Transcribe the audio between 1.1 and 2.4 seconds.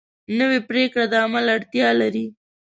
د عمل اړتیا لري